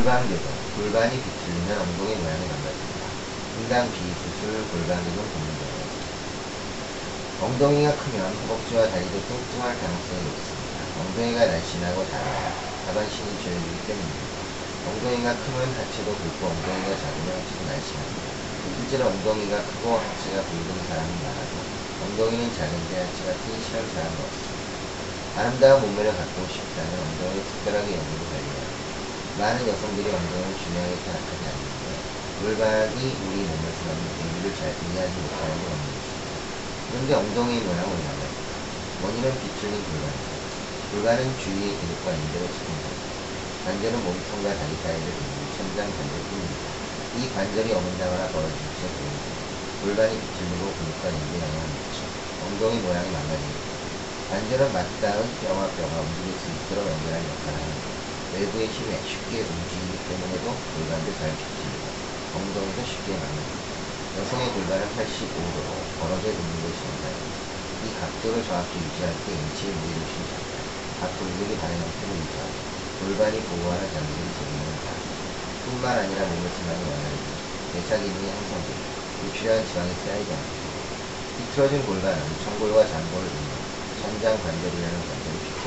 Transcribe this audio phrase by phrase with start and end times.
[0.00, 3.06] 골반교정, 골반이 비틀리면 엉덩이 모양이 망가집니다.
[3.52, 5.90] 인강 비수술, 골반교정 고민되어요.
[7.36, 10.90] 엉덩이가 크면 허벅지와 다리도 뚱뚱할 가능성이 높습니다.
[10.94, 14.48] 엉덩이가 날씬하고 작아야 하반신이 조여지기 때문입니다.
[14.84, 18.32] 엉덩이가 크면 하체도 굵고 엉덩이가 작으면 하체도 날씬합니다.
[18.70, 24.78] 실제로 엉덩이가 크고 하체가 굵은 사람이 많아도 엉덩이는 작은데 하체가 튼실한 사람도 없습니다.
[25.34, 28.89] 아름다운 몸매를 갖고 싶다면 엉덩이를 특별하게 연구를 관리해야 합니다.
[29.40, 36.28] 많은 여성들이 엉덩이를 중요하게 생각하지 않는데 골반이 우리 몸에서 나는 의미를 잘 이해하지 못하는 원인입니다.
[36.86, 38.36] 그런데 엉덩이 모양은 왜냐면
[38.98, 40.44] 원인은 비틀린 골반입니다.
[40.90, 43.16] 골반은 주위의 근육과 인대로 측정됩니다.
[43.62, 46.76] 관절은 몸통과 다리 사이를 잇는 천장 관절뿐입니다.
[47.14, 49.38] 이 관절이 어긋나거나 벌어질 때 보입니다.
[49.80, 53.72] 골반이 비틀리고 근육과 인대에 영향을 미쳐 엉덩이 모양이 망가집니다.
[54.26, 57.99] 관절은 맞닿은 뼈와 뼈가 움직일 수 있도록 연결한 역할을 합니다.
[58.30, 61.98] 외부의 힘에 쉽게 움직이기 때문에도 골반도 잘 비틀리고
[62.32, 63.80] 엉덩이도 쉽게 망가집니다.
[64.14, 67.40] 여성의 골반은 85도로 벌어져 있는 것이 정상입니다.
[67.80, 70.68] 이 각도를 정확히 유지할 때 인체의 무게중심이 작다.
[70.94, 75.02] 각 근육이 다른 형태를 유지하고 골반이 보호하는 장비를 제공하는 사람.
[75.62, 80.86] 뿐만 아니라 몸의 지방이 원활해지고 대사 기능이 형성되고 불필요한 지방이 쌓이지 않습니다.
[81.34, 83.64] 비틀어진 골반은 청골과 장골을 잇는
[83.94, 85.59] 천장 관절이라는 관절이 곳으로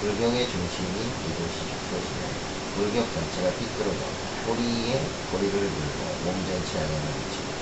[0.00, 2.40] 골격의 중심이 이곳이 비틀어지면
[2.72, 7.52] 골격 전체가 삐뚤어져 꼬리에 꼬리를 물고 몸 전체에 영향을 미치고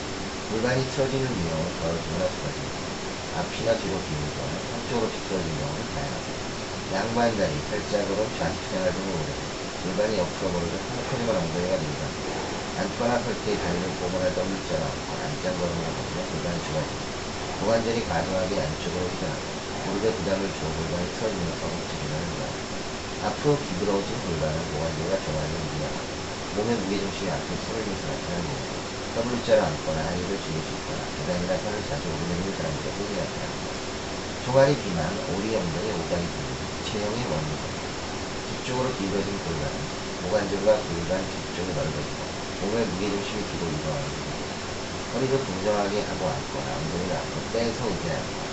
[0.48, 1.34] 골반이 틀어지는
[1.76, 2.86] 바로 두나 쏟아집니다.
[3.32, 6.38] 앞이나 뒤로 기울고 한쪽으로 비틀어진 경우는 다양합니다.
[6.92, 9.34] 양반 다리, 팔자걸음, 좌측 생활 등을 오래
[9.82, 12.14] 골반이 옆으로 벌어져 한편이만 엉덩이가 늘다.
[12.76, 17.18] 앉거나 설때 다리를 꼬거나 떠밀자로 앉고 안짱 걸음을 하면 골반이 좁아집니다.
[17.56, 19.57] 고관절이 과도하게 안쪽으로 휘어나고
[19.88, 22.54] 무릎에 부담을 골반이 틀어지면서 허벅지 기능을 유하고
[23.20, 25.98] 앞으로 기울어진 골반은 고관절과 종아리를 위하고
[26.50, 28.66] 몸의 무게중심이 앞에 쏠리면서 나타나는 경우
[29.14, 31.10] W자로 앉거나 하이를 죽일 수 있거나.
[31.14, 33.72] 계단이나 산을 자주 오르내리는 사람들의 흔히 나타납니다.
[34.40, 37.88] 종아리 비만, 오리 엉덩이, 오다리 등 체형의 원인입니다.
[38.44, 39.88] 뒤쪽으로 기울어진 골반은
[40.20, 42.28] 고관절과 골반 뒤쪽이 넓어지고
[42.60, 44.44] 몸의 무게중심이 뒤로 이동하는 겁니다.
[45.12, 48.47] 허리를 공정하게 하고 앉거나 엉덩이를 앞으로 빼서 의지하고